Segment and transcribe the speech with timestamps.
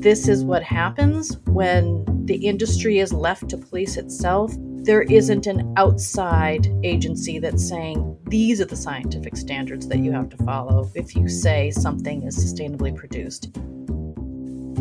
[0.00, 4.50] this is what happens when the industry is left to police itself.
[4.56, 10.30] There isn't an outside agency that's saying these are the scientific standards that you have
[10.30, 13.50] to follow if you say something is sustainably produced.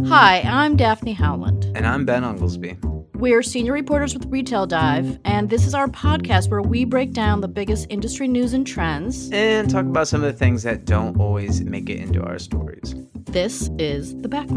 [0.08, 1.66] Hi, I'm Daphne Howland.
[1.76, 2.78] And I'm Ben Unglesbee.
[3.16, 7.42] We're senior reporters with Retail Dive, and this is our podcast where we break down
[7.42, 11.20] the biggest industry news and trends and talk about some of the things that don't
[11.20, 12.96] always make it into our stories.
[13.26, 14.48] This is The Back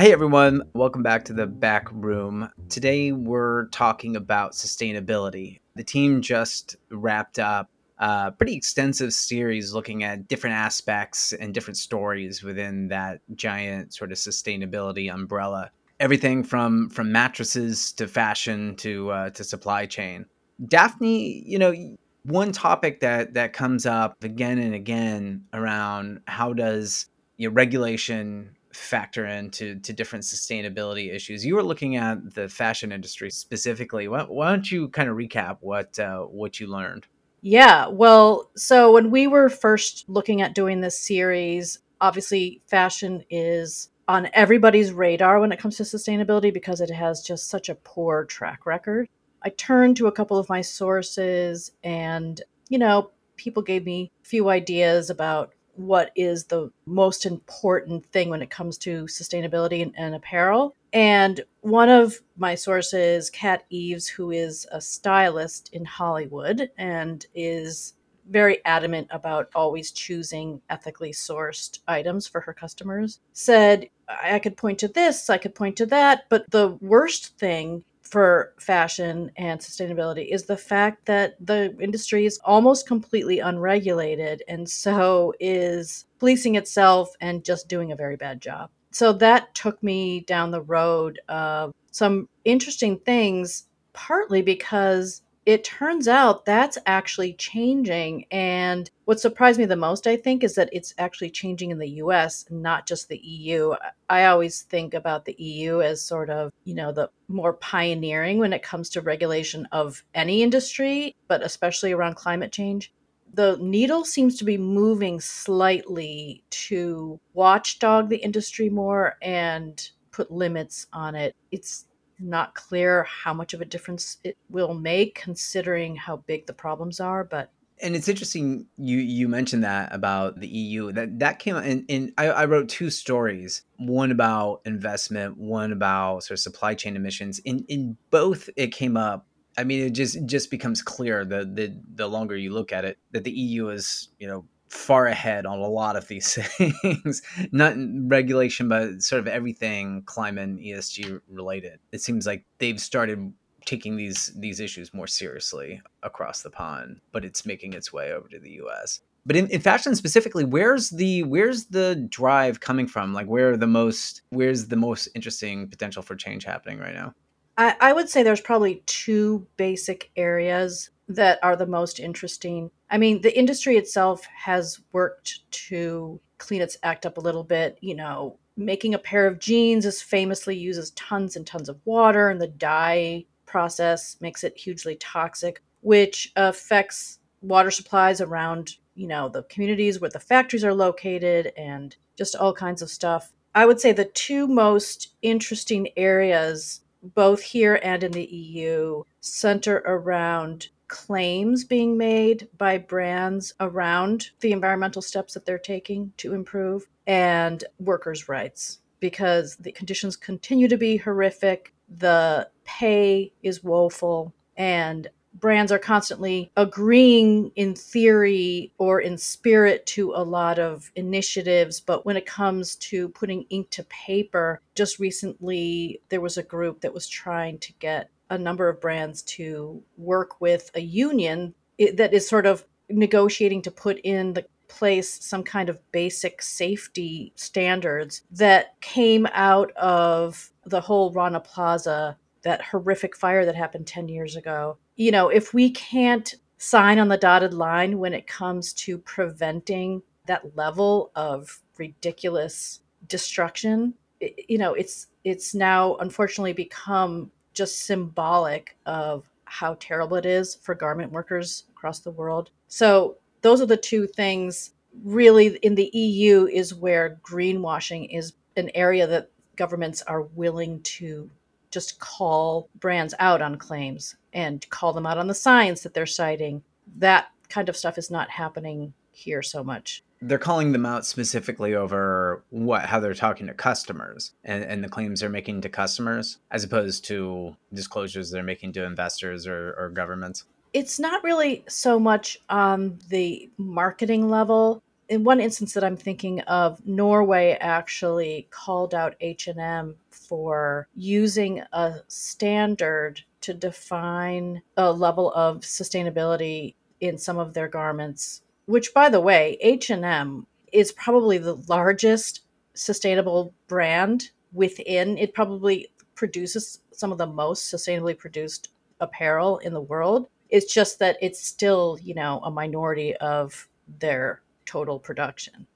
[0.00, 2.48] Hey everyone, welcome back to the back room.
[2.70, 5.60] Today we're talking about sustainability.
[5.76, 7.68] The team just wrapped up
[7.98, 14.10] a pretty extensive series looking at different aspects and different stories within that giant sort
[14.10, 15.70] of sustainability umbrella.
[16.00, 20.24] Everything from from mattresses to fashion to uh, to supply chain.
[20.66, 21.74] Daphne, you know,
[22.22, 28.56] one topic that that comes up again and again around how does you know, regulation
[28.72, 31.44] factor into to different sustainability issues.
[31.44, 34.08] You were looking at the fashion industry specifically.
[34.08, 37.06] Why, why don't you kind of recap what uh, what you learned?
[37.42, 43.88] Yeah, well, so when we were first looking at doing this series, obviously fashion is
[44.08, 48.24] on everybody's radar when it comes to sustainability because it has just such a poor
[48.24, 49.08] track record.
[49.42, 54.26] I turned to a couple of my sources and, you know, people gave me a
[54.26, 59.94] few ideas about what is the most important thing when it comes to sustainability and,
[59.96, 60.74] and apparel.
[60.92, 67.94] And one of my sources, Kat Eves, who is a stylist in Hollywood and is
[68.28, 74.78] very adamant about always choosing ethically sourced items for her customers, said, I could point
[74.80, 80.28] to this, I could point to that, but the worst thing for fashion and sustainability
[80.32, 87.10] is the fact that the industry is almost completely unregulated and so is policing itself
[87.20, 88.70] and just doing a very bad job.
[88.90, 96.06] So that took me down the road of some interesting things, partly because it turns
[96.06, 98.26] out that's actually changing.
[98.30, 101.88] And what surprised me the most, I think, is that it's actually changing in the
[102.02, 103.74] US, not just the EU.
[104.08, 108.52] I always think about the EU as sort of, you know, the more pioneering when
[108.52, 112.92] it comes to regulation of any industry, but especially around climate change.
[113.32, 119.80] The needle seems to be moving slightly to watchdog the industry more and
[120.10, 121.36] put limits on it.
[121.52, 121.86] It's
[122.20, 127.00] not clear how much of a difference it will make considering how big the problems
[127.00, 127.50] are but
[127.82, 132.12] and it's interesting you you mentioned that about the EU that that came in, and
[132.18, 137.38] I, I, wrote two stories one about investment one about sort of supply chain emissions
[137.40, 139.26] in in both it came up
[139.56, 142.98] I mean it just just becomes clear the the the longer you look at it
[143.12, 147.22] that the EU is you know far ahead on a lot of these things,
[147.52, 151.80] not regulation, but sort of everything climate and ESG related.
[151.92, 153.32] It seems like they've started
[153.66, 158.28] taking these these issues more seriously across the pond, but it's making its way over
[158.28, 159.00] to the US.
[159.26, 163.12] But in, in fashion specifically, where's the where's the drive coming from?
[163.12, 167.12] Like where are the most where's the most interesting potential for change happening right now?
[167.60, 172.70] I, I would say there's probably two basic areas that are the most interesting.
[172.88, 177.76] I mean, the industry itself has worked to clean its act up a little bit.
[177.82, 182.30] You know, making a pair of jeans is famously uses tons and tons of water,
[182.30, 189.28] and the dye process makes it hugely toxic, which affects water supplies around, you know,
[189.28, 193.32] the communities where the factories are located and just all kinds of stuff.
[193.54, 199.82] I would say the two most interesting areas, both here and in the EU, center
[199.86, 206.88] around claims being made by brands around the environmental steps that they're taking to improve
[207.06, 215.08] and workers' rights because the conditions continue to be horrific, the pay is woeful, and
[215.34, 222.04] brands are constantly agreeing in theory or in spirit to a lot of initiatives but
[222.04, 226.94] when it comes to putting ink to paper just recently there was a group that
[226.94, 231.54] was trying to get a number of brands to work with a union
[231.94, 237.32] that is sort of negotiating to put in the place some kind of basic safety
[237.36, 244.08] standards that came out of the whole Rana Plaza, that horrific fire that happened 10
[244.08, 244.78] years ago.
[245.00, 250.02] You know, if we can't sign on the dotted line when it comes to preventing
[250.26, 259.24] that level of ridiculous destruction, you know, it's it's now unfortunately become just symbolic of
[259.46, 262.50] how terrible it is for garment workers across the world.
[262.68, 268.70] So, those are the two things really in the EU is where greenwashing is an
[268.74, 271.30] area that governments are willing to
[271.70, 276.06] just call brands out on claims and call them out on the science that they're
[276.06, 276.62] citing.
[276.98, 280.02] That kind of stuff is not happening here so much.
[280.22, 284.88] They're calling them out specifically over what how they're talking to customers and, and the
[284.88, 289.88] claims they're making to customers, as opposed to disclosures they're making to investors or, or
[289.88, 290.44] governments.
[290.72, 296.40] It's not really so much on the marketing level in one instance that I'm thinking
[296.42, 305.60] of, Norway actually called out H&M for using a standard to define a level of
[305.62, 312.42] sustainability in some of their garments, which by the way, H&M is probably the largest
[312.74, 318.68] sustainable brand within it probably produces some of the most sustainably produced
[319.00, 320.28] apparel in the world.
[320.50, 323.68] It's just that it's still, you know, a minority of
[323.98, 325.66] their total production.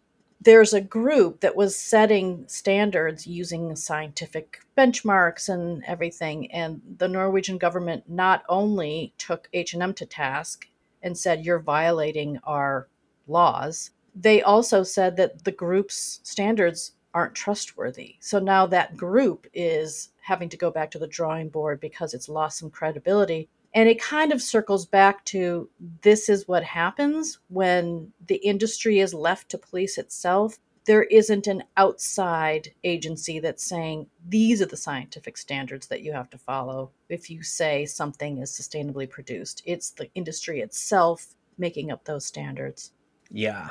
[0.41, 7.59] There's a group that was setting standards using scientific benchmarks and everything and the Norwegian
[7.59, 10.69] government not only took H&M to task
[11.03, 12.87] and said you're violating our
[13.27, 18.15] laws, they also said that the group's standards aren't trustworthy.
[18.21, 22.29] So now that group is having to go back to the drawing board because it's
[22.29, 25.69] lost some credibility and it kind of circles back to
[26.03, 30.59] this is what happens when the industry is left to police itself.
[30.87, 36.31] There isn't an outside agency that's saying these are the scientific standards that you have
[36.31, 39.63] to follow if you say something is sustainably produced.
[39.65, 42.93] It's the industry itself making up those standards.
[43.31, 43.71] Yeah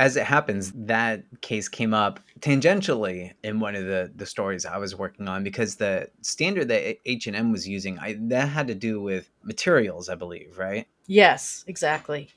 [0.00, 4.78] as it happens, that case came up tangentially in one of the the stories I
[4.78, 8.66] was working on because the standard that H and M was using, I, that had
[8.68, 10.86] to do with materials, I believe, right?
[11.06, 12.30] Yes, exactly.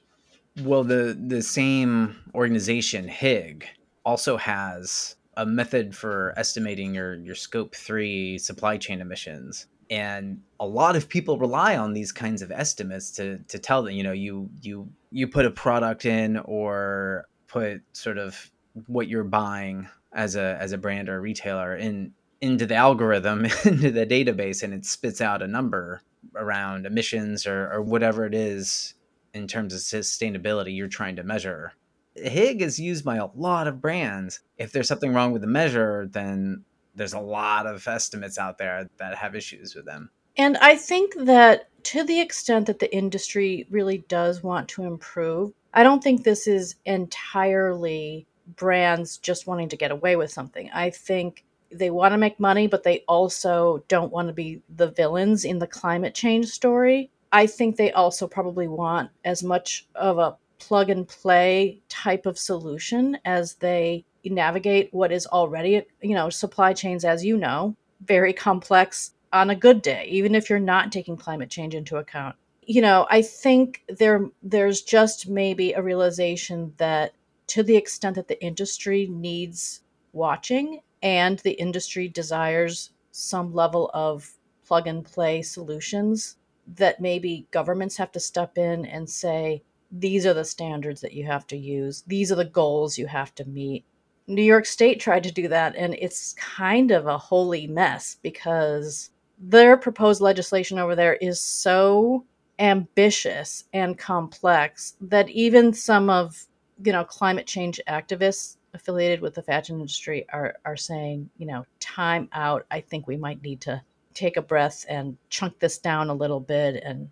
[0.62, 3.66] Well, the the same organization, Higg,
[4.04, 10.66] also has a method for estimating your your scope three supply chain emissions and a
[10.66, 14.12] lot of people rely on these kinds of estimates to to tell them you know
[14.12, 18.50] you you you put a product in or put sort of
[18.88, 22.12] what you're buying as a as a brand or a retailer in
[22.42, 26.02] into the algorithm into the database and it spits out a number
[26.36, 28.96] around emissions or, or whatever it is
[29.36, 31.74] in terms of sustainability you're trying to measure.
[32.16, 34.40] Higg is used by a lot of brands.
[34.58, 36.64] If there's something wrong with the measure then
[36.96, 40.10] there's a lot of estimates out there that have issues with them.
[40.38, 45.54] And i think that to the extent that the industry really does want to improve
[45.74, 50.70] I don't think this is entirely brands just wanting to get away with something.
[50.74, 54.92] I think they want to make money, but they also don't want to be the
[54.92, 57.10] villains in the climate change story.
[57.32, 62.38] I think they also probably want as much of a plug and play type of
[62.38, 67.76] solution as they navigate what is already, you know, supply chains, as you know,
[68.06, 72.36] very complex on a good day, even if you're not taking climate change into account
[72.68, 77.14] you know, I think there there's just maybe a realization that
[77.48, 79.82] to the extent that the industry needs
[80.14, 84.32] watching and the industry desires some level of
[84.66, 86.38] plug and play solutions
[86.76, 91.26] that maybe governments have to step in and say these are the standards that you
[91.26, 92.04] have to use.
[92.08, 93.84] These are the goals you have to meet.
[94.26, 99.10] New york state tried to do that and it's kind of a holy mess because
[99.38, 102.26] their proposed legislation over there is so
[102.60, 106.46] ambitious and complex that even some of
[106.84, 111.66] you know climate change activists affiliated with the fashion industry are are saying you know
[111.80, 112.66] time out.
[112.72, 113.82] I think we might need to
[114.14, 116.82] take a breath and chunk this down a little bit.
[116.84, 117.10] And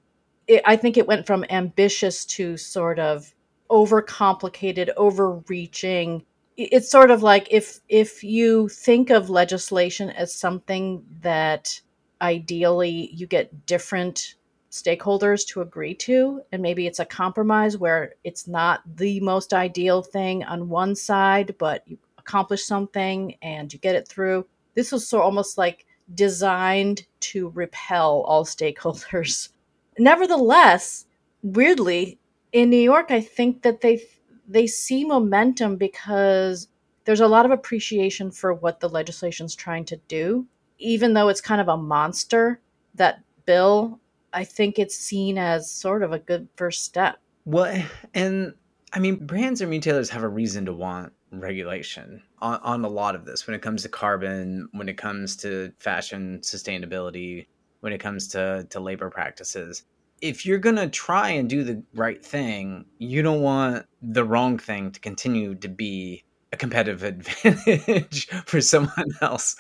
[0.48, 3.34] it, i think it went from ambitious to sort of
[3.70, 6.24] overcomplicated overreaching.
[6.58, 11.82] It's sort of like if if you think of legislation as something that
[12.22, 14.36] ideally you get different
[14.72, 20.02] stakeholders to agree to and maybe it's a compromise where it's not the most ideal
[20.02, 24.46] thing on one side but you accomplish something and you get it through.
[24.76, 29.50] This was so almost like designed to repel all stakeholders.
[29.98, 31.06] Nevertheless
[31.44, 32.20] weirdly
[32.52, 34.02] in new york i think that they
[34.48, 36.68] they see momentum because
[37.06, 40.46] there's a lot of appreciation for what the legislation's trying to do
[40.78, 42.60] even though it's kind of a monster
[42.96, 44.00] that bill
[44.34, 47.20] I think it's seen as sort of a good first step.
[47.46, 48.54] Well, eh, and
[48.94, 53.16] I mean, brands and retailers have a reason to want regulation on, on a lot
[53.16, 57.48] of this when it comes to carbon, when it comes to fashion sustainability,
[57.80, 59.84] when it comes to, to labor practices.
[60.22, 64.58] if you're going to try and do the right thing, you don't want the wrong
[64.58, 66.24] thing to continue to be
[66.54, 69.56] a competitive advantage for someone else.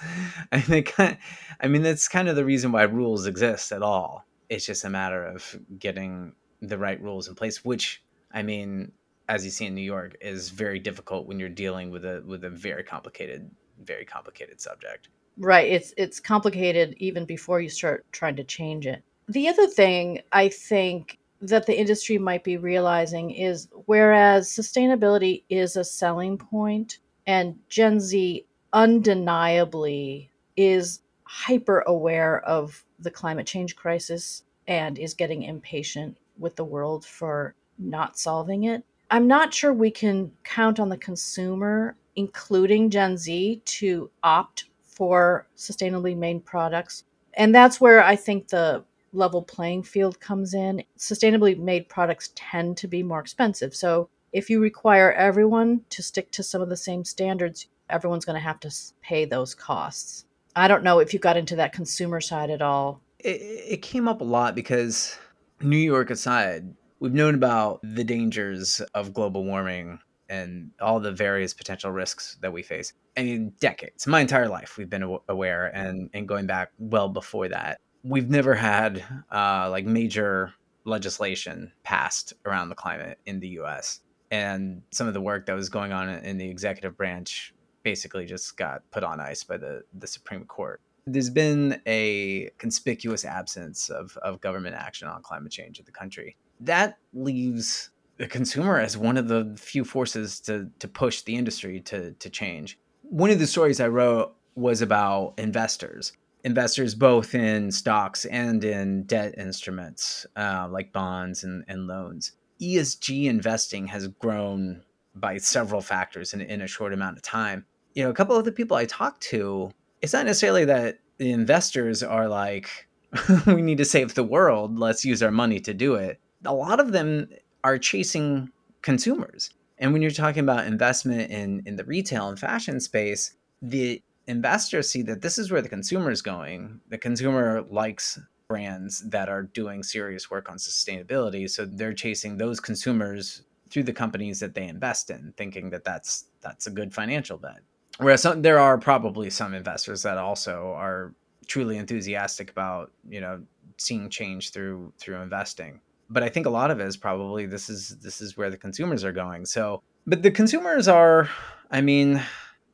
[0.51, 4.25] I think I mean that's kind of the reason why rules exist at all.
[4.51, 8.03] It's just a matter of getting the right rules in place, which
[8.33, 8.91] I mean,
[9.29, 12.43] as you see in New York, is very difficult when you're dealing with a with
[12.43, 13.49] a very complicated,
[13.81, 15.07] very complicated subject.
[15.37, 15.71] Right.
[15.71, 19.01] It's it's complicated even before you start trying to change it.
[19.29, 25.77] The other thing I think that the industry might be realizing is whereas sustainability is
[25.77, 34.43] a selling point and Gen Z undeniably is hyper aware of the climate change crisis
[34.67, 38.83] and is getting impatient with the world for not solving it.
[39.09, 45.47] I'm not sure we can count on the consumer, including Gen Z, to opt for
[45.57, 47.03] sustainably made products.
[47.33, 50.83] And that's where I think the level playing field comes in.
[50.97, 53.75] Sustainably made products tend to be more expensive.
[53.75, 58.37] So if you require everyone to stick to some of the same standards, everyone's going
[58.37, 60.25] to have to pay those costs.
[60.55, 63.01] I don't know if you got into that consumer side at all.
[63.19, 65.17] It, it came up a lot because
[65.61, 71.53] New York aside, we've known about the dangers of global warming and all the various
[71.53, 72.93] potential risks that we face.
[73.17, 77.49] I mean, decades, my entire life, we've been aware, and and going back well before
[77.49, 80.53] that, we've never had uh, like major
[80.85, 83.99] legislation passed around the climate in the U.S.
[84.31, 88.57] And some of the work that was going on in the executive branch basically just
[88.57, 90.81] got put on ice by the the Supreme Court.
[91.07, 96.37] There's been a conspicuous absence of, of government action on climate change in the country.
[96.59, 101.79] That leaves the consumer as one of the few forces to to push the industry
[101.81, 102.77] to to change.
[103.03, 109.03] One of the stories I wrote was about investors investors both in stocks and in
[109.03, 112.33] debt instruments uh, like bonds and, and loans.
[112.61, 114.83] ESG investing has grown
[115.15, 117.65] by several factors in, in a short amount of time.
[117.93, 119.71] You know, a couple of the people I talked to,
[120.01, 122.87] it's not necessarily that the investors are like,
[123.47, 126.19] we need to save the world, let's use our money to do it.
[126.45, 127.27] A lot of them
[127.63, 128.49] are chasing
[128.81, 129.51] consumers.
[129.77, 134.89] And when you're talking about investment in, in the retail and fashion space, the investors
[134.89, 136.79] see that this is where the consumer is going.
[136.89, 142.59] The consumer likes brands that are doing serious work on sustainability, so they're chasing those
[142.59, 147.37] consumers through the companies that they invest in, thinking that that's that's a good financial
[147.37, 147.61] bet.
[148.01, 151.13] Whereas some, there are probably some investors that also are
[151.47, 153.41] truly enthusiastic about you know
[153.77, 155.79] seeing change through through investing.
[156.09, 158.57] But I think a lot of it is probably this is this is where the
[158.57, 159.45] consumers are going.
[159.45, 161.29] So, but the consumers are,
[161.69, 162.21] I mean,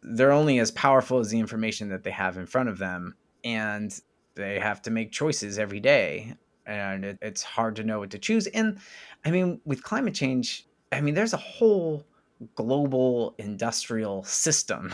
[0.02, 4.00] they're only as powerful as the information that they have in front of them and
[4.36, 8.20] they have to make choices every day and it, it's hard to know what to
[8.20, 8.78] choose and
[9.26, 12.06] i mean with climate change i mean there's a whole
[12.56, 14.94] global industrial system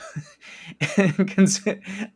[1.27, 1.65] cons-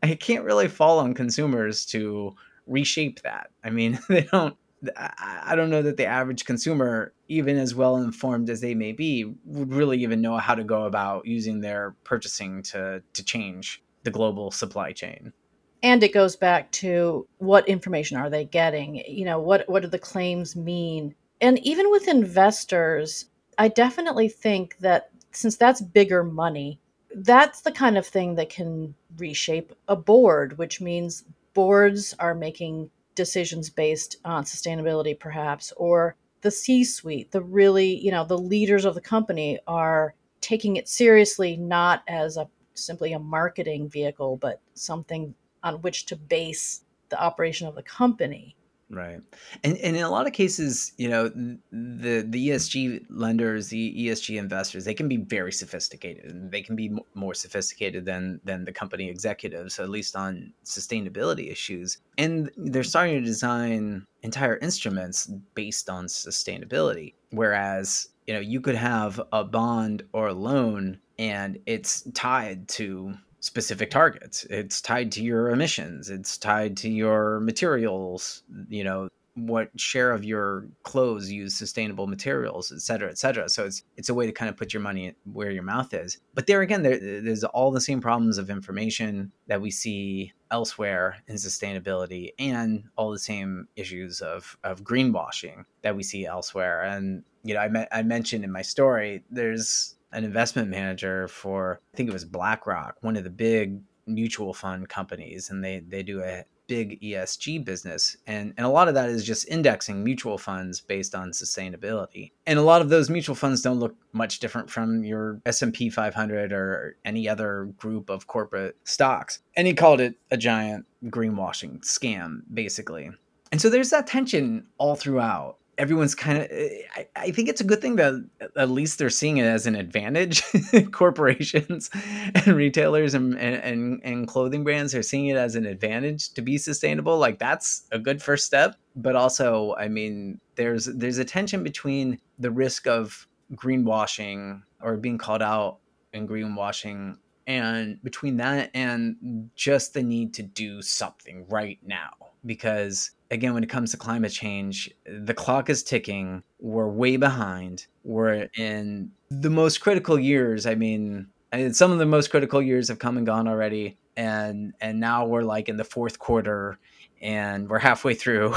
[0.04, 2.34] i can't really fall on consumers to
[2.66, 4.56] reshape that i mean they don't
[4.96, 9.26] I don't know that the average consumer, even as well informed as they may be,
[9.46, 14.12] would really even know how to go about using their purchasing to to change the
[14.12, 15.34] global supply chain.
[15.82, 18.96] And it goes back to what information are they getting?
[19.08, 21.16] You know, what what do the claims mean?
[21.42, 23.26] And even with investors,
[23.58, 26.80] I definitely think that since that's bigger money,
[27.16, 32.90] that's the kind of thing that can reshape a board, which means boards are making
[33.16, 38.86] decisions based on sustainability perhaps or the c suite the really you know the leaders
[38.86, 44.62] of the company are taking it seriously not as a simply a marketing vehicle but
[44.76, 48.56] something on which to base the operation of the company
[48.90, 49.20] Right.
[49.66, 54.38] And, and in a lot of cases, you know, the the ESG lenders, the ESG
[54.38, 59.10] investors, they can be very sophisticated they can be more sophisticated than than the company
[59.10, 61.98] executives, at least on sustainability issues.
[62.18, 67.14] And they're starting to design entire instruments based on sustainability.
[67.32, 73.16] Whereas, you know, you could have a bond or a loan and it's tied to
[73.40, 74.46] specific targets.
[74.50, 76.10] It's tied to your emissions.
[76.10, 82.72] It's tied to your materials, you know, what share of your clothes use sustainable materials,
[82.72, 83.48] et cetera, et cetera.
[83.48, 86.18] So it's it's a way to kind of put your money where your mouth is.
[86.34, 91.18] But there again, there, there's all the same problems of information that we see elsewhere
[91.28, 96.82] in sustainability, and all the same issues of of greenwashing that we see elsewhere.
[96.82, 101.82] And you know, I me- I mentioned in my story, there's an investment manager for
[101.94, 106.04] I think it was BlackRock, one of the big mutual fund companies, and they they
[106.04, 108.18] do a big ESG business.
[108.28, 112.32] And, and a lot of that is just indexing mutual funds based on sustainability.
[112.46, 116.52] And a lot of those mutual funds don't look much different from your S&P 500
[116.52, 119.40] or any other group of corporate stocks.
[119.56, 123.10] And he called it a giant greenwashing scam, basically.
[123.52, 127.62] And so there's that tension all throughout everyone's kind of eh, I, I, think it's
[127.62, 128.14] a good thing that
[128.56, 130.44] at least they're seeing it as an advantage.
[130.92, 131.90] Corporations
[132.36, 136.58] and retailers and, and and clothing brands are seeing it as an advantage to be
[136.58, 137.18] sustainable.
[137.18, 142.20] Like that's a good first step but also i mean there's there's a tension between
[142.40, 145.78] the risk of greenwashing or being called out
[146.14, 147.16] in greenwashing
[147.46, 152.12] and between that and just the need to do something right now
[152.46, 156.44] because again when it comes to climate change the clock is ticking.
[156.60, 157.88] We're way behind.
[158.04, 160.66] We're in the most critical years.
[160.66, 161.28] I mean
[161.72, 165.44] some of the most critical years have come and gone already and and now we're
[165.44, 166.78] like in the fourth quarter
[167.22, 168.54] and we're halfway through.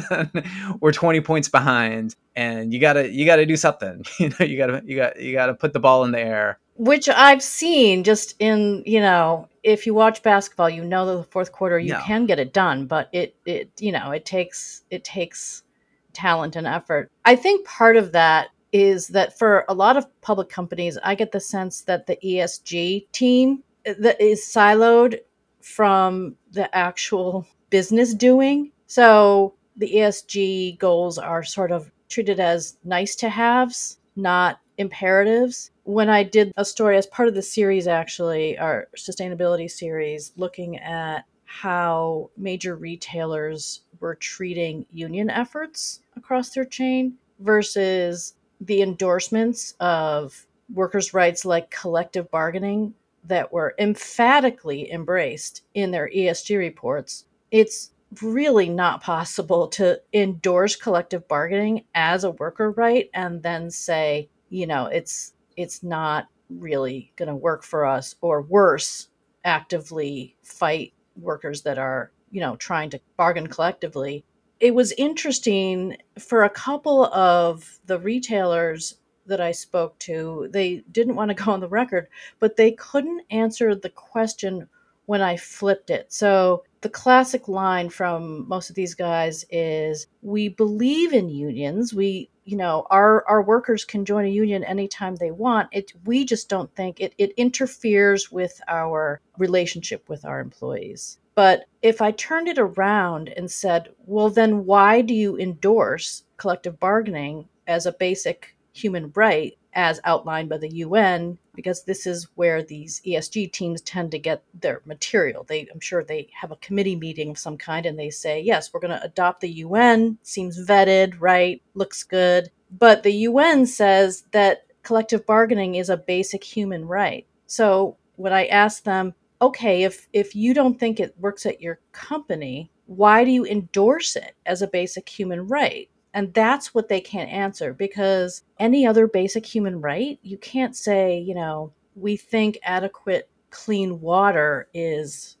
[0.80, 4.04] We're 20 points behind and you gotta you gotta do something.
[4.18, 6.58] You know you gotta you got you gotta put the ball in the air.
[6.76, 11.24] Which I've seen just in you know if you watch basketball, you know that the
[11.24, 12.00] fourth quarter you no.
[12.02, 15.64] can get it done, but it it you know it takes it takes
[16.12, 17.10] talent and effort.
[17.24, 21.32] I think part of that is that for a lot of public companies, I get
[21.32, 25.18] the sense that the ESG team uh, that is siloed
[25.60, 28.70] from the actual business doing.
[28.86, 36.08] So the ESG goals are sort of treated as nice to haves, not imperatives when
[36.08, 41.24] I did a story as part of the series, actually, our sustainability series, looking at
[41.44, 51.14] how major retailers were treating union efforts across their chain versus the endorsements of workers'
[51.14, 59.02] rights like collective bargaining that were emphatically embraced in their ESG reports, it's really not
[59.02, 65.32] possible to endorse collective bargaining as a worker right and then say, you know, it's
[65.56, 69.08] it's not really going to work for us or worse
[69.44, 74.24] actively fight workers that are you know trying to bargain collectively
[74.60, 81.16] it was interesting for a couple of the retailers that I spoke to, they didn't
[81.16, 84.68] want to go on the record, but they couldn't answer the question
[85.06, 86.12] when I flipped it.
[86.12, 91.94] So the classic line from most of these guys is we believe in unions.
[91.94, 95.68] We you know our our workers can join a union anytime they want.
[95.72, 101.18] It we just don't think it, it interferes with our relationship with our employees.
[101.34, 106.80] But if i turned it around and said well then why do you endorse collective
[106.80, 112.62] bargaining as a basic human right as outlined by the UN because this is where
[112.62, 115.44] these ESG teams tend to get their material.
[115.44, 118.72] They I'm sure they have a committee meeting of some kind and they say, "Yes,
[118.72, 120.18] we're going to adopt the UN.
[120.22, 121.62] Seems vetted, right?
[121.74, 127.26] Looks good." But the UN says that collective bargaining is a basic human right.
[127.46, 131.80] So, when I ask them, "Okay, if if you don't think it works at your
[131.92, 137.02] company, why do you endorse it as a basic human right?" And that's what they
[137.02, 142.58] can't answer because any other basic human right, you can't say, you know, we think
[142.62, 145.36] adequate clean water is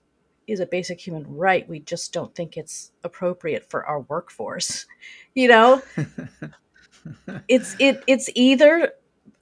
[0.46, 1.66] is a basic human right.
[1.66, 4.84] We just don't think it's appropriate for our workforce.
[5.34, 5.82] You know?
[7.48, 8.92] it's it it's either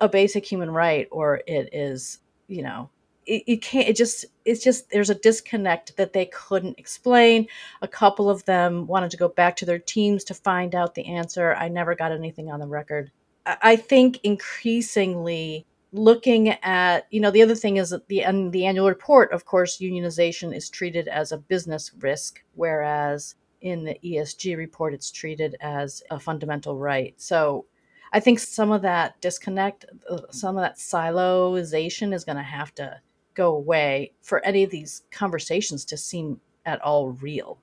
[0.01, 2.18] a basic human right or it is,
[2.49, 2.90] you know,
[3.26, 7.46] it, it can't it just it's just there's a disconnect that they couldn't explain.
[7.82, 11.06] A couple of them wanted to go back to their teams to find out the
[11.06, 11.54] answer.
[11.54, 13.10] I never got anything on the record.
[13.46, 18.52] I, I think increasingly looking at you know the other thing is that the and
[18.52, 23.96] the annual report of course unionization is treated as a business risk whereas in the
[24.04, 27.14] esg report it's treated as a fundamental right.
[27.16, 27.66] So
[28.12, 32.74] i think some of that disconnect uh, some of that siloization is going to have
[32.74, 33.00] to
[33.35, 37.59] go away for any of these conversations to seem at all real.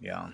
[0.00, 0.28] Yeah.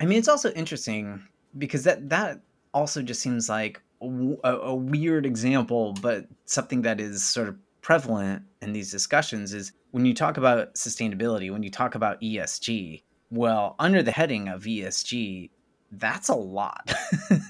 [0.00, 1.22] I mean, it's also interesting
[1.58, 2.40] because that that
[2.74, 8.42] also just seems like a, a, weird example, but something that is sort of prevalent
[8.60, 13.02] in these discussions is when you talk about sustainability, when you talk about ESG.
[13.30, 15.50] Well, under the heading of ESG,
[15.92, 16.90] that's a lot.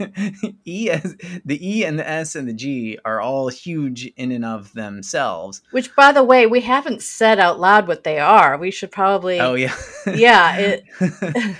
[0.64, 4.44] e as, the E and the S and the G are all huge in and
[4.44, 5.62] of themselves.
[5.70, 8.58] Which, by the way, we haven't said out loud what they are.
[8.58, 9.38] We should probably.
[9.38, 9.76] Oh yeah.
[10.14, 10.56] yeah.
[10.56, 10.84] It...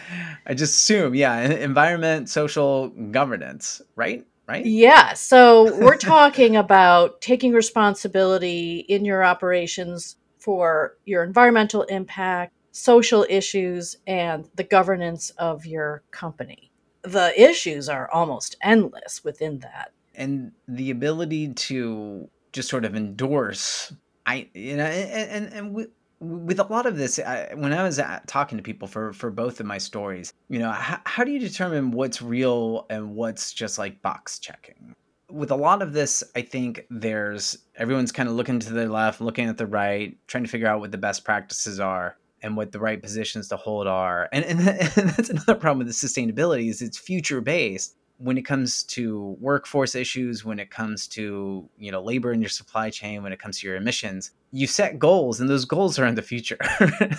[0.47, 4.27] I just assume, yeah, environment, social governance, right?
[4.49, 4.67] Right.
[4.67, 5.15] Yeah.
[5.15, 13.97] So we're talking about taking responsibility in your operations for your environmental impact, social issues
[14.05, 16.72] and the governance of your company.
[17.03, 19.93] The issues are almost endless within that.
[20.15, 23.93] And the ability to just sort of endorse,
[24.27, 25.87] I, you know, and, and, and we,
[26.21, 29.31] with a lot of this, I, when I was at, talking to people for for
[29.31, 33.53] both of my stories, you know, how, how do you determine what's real and what's
[33.53, 34.95] just like box checking?
[35.31, 39.21] With a lot of this, I think there's everyone's kind of looking to the left,
[39.21, 42.73] looking at the right, trying to figure out what the best practices are and what
[42.73, 44.29] the right positions to hold are.
[44.33, 48.43] And and, and that's another problem with the sustainability is it's future based when it
[48.43, 53.23] comes to workforce issues, when it comes to you know labor in your supply chain,
[53.23, 56.23] when it comes to your emissions, you set goals, and those goals are in the
[56.23, 56.59] future.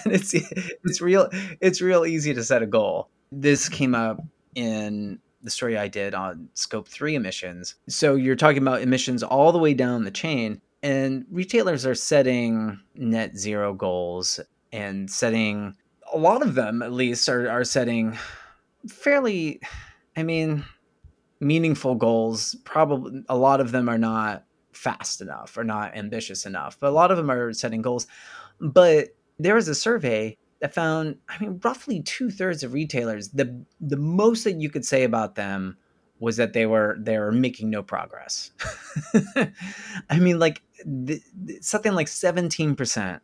[0.06, 3.10] it's it's real it's real easy to set a goal.
[3.32, 4.22] This came up
[4.56, 7.76] in the story I did on scope three emissions.
[7.90, 12.80] So you're talking about emissions all the way down the chain, and retailers are setting
[12.96, 14.40] net zero goals
[14.74, 15.76] and setting
[16.14, 18.18] a lot of them at least are, are setting
[18.90, 19.62] fairly
[20.18, 20.66] i mean
[21.40, 22.56] meaningful goals.
[22.64, 26.92] Probably a lot of them are not fast enough or not ambitious enough but a
[26.92, 28.08] lot of them are setting goals.
[28.60, 29.10] But
[29.40, 34.46] there was a survey that found i mean roughly two-thirds of retailers the the most
[34.46, 35.78] that you could say about them
[36.20, 38.52] was that they were they were making no progress.
[40.10, 41.22] I mean like the,
[41.62, 43.20] something like 17%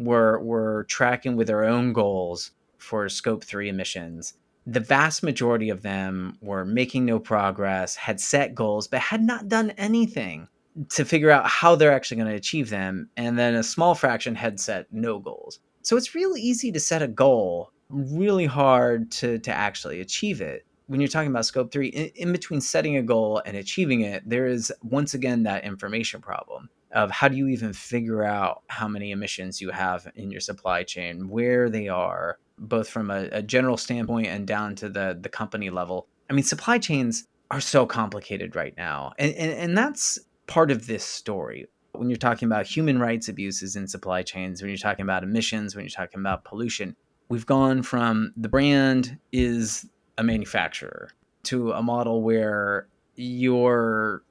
[0.00, 4.34] were were tracking with their own goals for scope 3 emissions
[4.66, 9.48] the vast majority of them were making no progress, had set goals, but had not
[9.48, 10.48] done anything
[10.90, 13.08] to figure out how they're actually going to achieve them.
[13.16, 15.58] And then a small fraction had set no goals.
[15.82, 20.64] So it's really easy to set a goal, really hard to, to actually achieve it.
[20.86, 24.28] When you're talking about scope three, in, in between setting a goal and achieving it,
[24.28, 28.88] there is once again that information problem of how do you even figure out how
[28.88, 33.42] many emissions you have in your supply chain, where they are, both from a, a
[33.42, 36.06] general standpoint and down to the the company level.
[36.28, 40.86] I mean, supply chains are so complicated right now, and, and and that's part of
[40.86, 41.66] this story.
[41.92, 45.74] When you're talking about human rights abuses in supply chains, when you're talking about emissions,
[45.74, 46.96] when you're talking about pollution,
[47.28, 49.86] we've gone from the brand is
[50.18, 51.10] a manufacturer
[51.44, 54.22] to a model where you're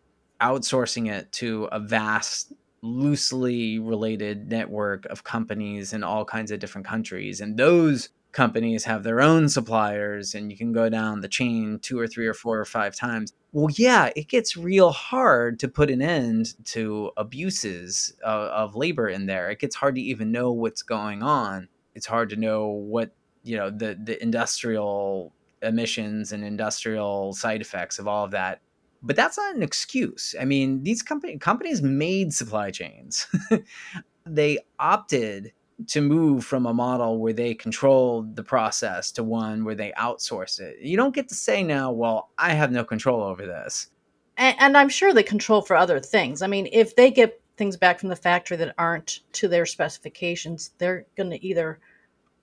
[0.41, 6.87] outsourcing it to a vast loosely related network of companies in all kinds of different
[6.87, 11.79] countries and those companies have their own suppliers and you can go down the chain
[11.81, 13.33] two or three or four or five times.
[13.51, 19.09] Well, yeah, it gets real hard to put an end to abuses of, of, labor
[19.09, 19.49] in there.
[19.49, 21.67] It gets hard to even know what's going on.
[21.95, 23.11] It's hard to know what,
[23.43, 28.61] you know, the, the industrial emissions and industrial side effects of all of that.
[29.01, 30.35] But that's not an excuse.
[30.39, 33.27] I mean, these company, companies made supply chains.
[34.25, 35.53] they opted
[35.87, 40.59] to move from a model where they control the process to one where they outsource
[40.59, 40.79] it.
[40.81, 43.87] You don't get to say now, well, I have no control over this.
[44.35, 46.41] And, and, I'm sure they control for other things.
[46.41, 50.71] I mean, if they get things back from the factory that aren't to their specifications,
[50.77, 51.79] they're going to either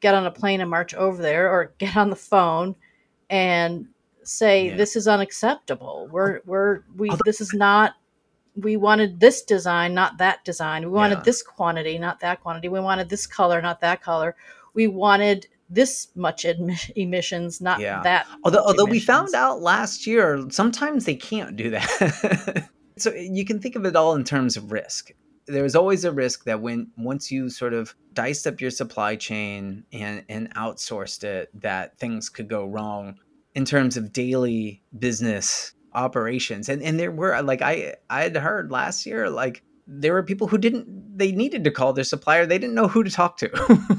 [0.01, 2.75] get on a plane and march over there or get on the phone
[3.29, 3.87] and
[4.27, 4.77] say yeah.
[4.77, 6.09] this is unacceptable.
[6.11, 7.95] We're we're we this is not
[8.57, 10.85] we wanted this design, not that design.
[10.85, 11.25] We wanted yeah.
[11.25, 12.69] this quantity, not that quantity.
[12.69, 14.35] We wanted this color, not that color.
[14.75, 16.47] We wanted this much
[16.97, 18.03] emissions, not yeah.
[18.03, 18.27] that.
[18.45, 22.69] Although, although we found out last year, sometimes they can't do that.
[22.97, 25.11] so you can think of it all in terms of risk.
[25.47, 29.85] There's always a risk that when once you sort of diced up your supply chain
[29.93, 33.17] and and outsourced it, that things could go wrong
[33.57, 38.71] in terms of daily business operations and and there were like i i had heard
[38.71, 40.87] last year like there were people who didn't
[41.19, 43.51] they needed to call their supplier they didn't know who to talk to.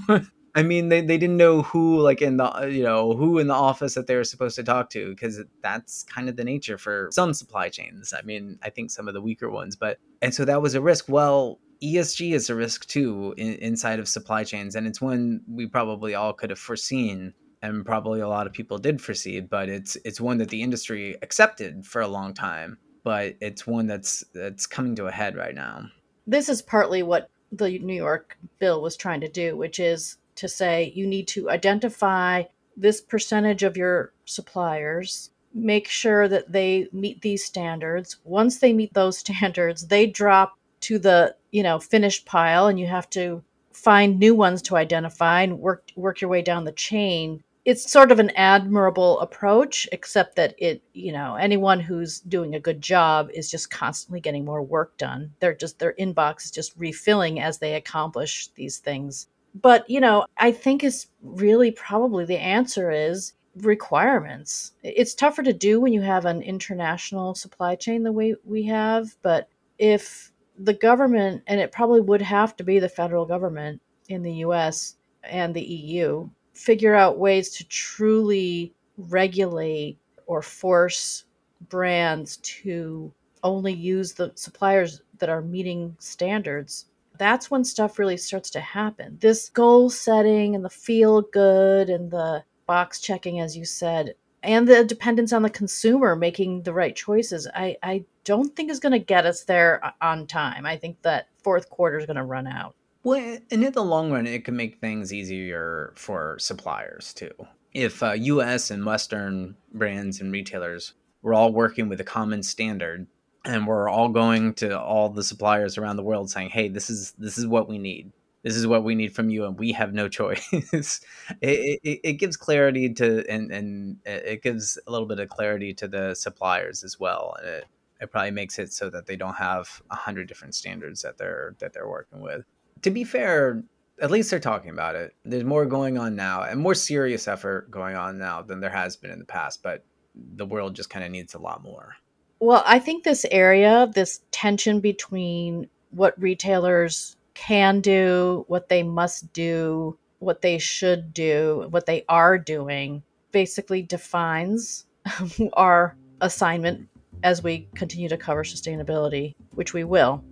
[0.55, 3.53] I mean they, they didn't know who like in the you know who in the
[3.53, 7.09] office that they were supposed to talk to because that's kind of the nature for
[7.11, 8.13] some supply chains.
[8.13, 10.81] I mean i think some of the weaker ones but and so that was a
[10.81, 11.05] risk.
[11.07, 15.67] Well esg is a risk too in, inside of supply chains and it's one we
[15.67, 19.95] probably all could have foreseen and probably a lot of people did foresee, but it's
[20.05, 24.67] it's one that the industry accepted for a long time, but it's one that's that's
[24.67, 25.89] coming to a head right now.
[26.25, 30.47] This is partly what the New York bill was trying to do, which is to
[30.47, 32.43] say you need to identify
[32.75, 38.17] this percentage of your suppliers, make sure that they meet these standards.
[38.23, 42.85] Once they meet those standards, they drop to the, you know, finished pile and you
[42.85, 43.43] have to
[43.73, 48.13] find new ones to identify and work work your way down the chain it's sort
[48.13, 53.29] of an admirable approach, except that it, you know, anyone who's doing a good job
[53.33, 55.33] is just constantly getting more work done.
[55.41, 59.27] They're just their inbox is just refilling as they accomplish these things.
[59.53, 64.71] But, you know, I think it's really probably the answer is requirements.
[64.81, 69.17] It's tougher to do when you have an international supply chain the way we have,
[69.21, 74.23] but if the government, and it probably would have to be the federal government in
[74.23, 81.25] the US and the EU, figure out ways to truly regulate or force
[81.69, 83.11] brands to
[83.43, 86.85] only use the suppliers that are meeting standards
[87.17, 89.17] that's when stuff really starts to happen.
[89.19, 94.67] This goal setting and the feel good and the box checking, as you said, and
[94.67, 98.91] the dependence on the consumer making the right choices, I, I don't think is going
[98.91, 100.65] to get us there on time.
[100.65, 102.75] I think that fourth quarter is going to run out.
[103.07, 107.31] Well, and in the long run, it can make things easier for suppliers too.
[107.73, 108.69] If uh, U.S.
[108.69, 113.07] and Western brands and retailers were all working with a common standard,
[113.45, 117.13] and we're all going to all the suppliers around the world saying, "Hey, this is
[117.17, 118.11] this is what we need.
[118.43, 120.99] This is what we need from you, and we have no choice." it,
[121.41, 125.87] it, it, gives clarity to and and it gives a little bit of clarity to
[125.87, 127.63] the suppliers as well, it
[128.01, 131.55] it probably makes it so that they don't have a hundred different standards that they're
[131.59, 132.43] that they're working with.
[132.81, 133.63] To be fair,
[134.01, 135.15] at least they're talking about it.
[135.25, 138.95] There's more going on now, and more serious effort going on now than there has
[138.95, 139.63] been in the past.
[139.63, 139.83] But
[140.15, 141.95] the world just kind of needs a lot more.
[142.39, 149.31] Well, I think this area, this tension between what retailers can do, what they must
[149.33, 154.85] do, what they should do, what they are doing, basically defines
[155.53, 156.87] our assignment
[157.23, 160.23] as we continue to cover sustainability, which we will.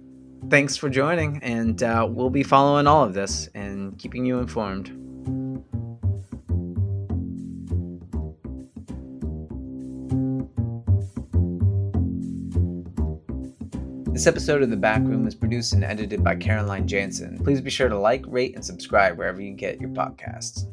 [0.47, 4.87] Thanks for joining, and uh, we'll be following all of this and keeping you informed.
[14.13, 17.37] This episode of The Back Room is produced and edited by Caroline Jansen.
[17.43, 20.67] Please be sure to like, rate, and subscribe wherever you get your podcasts.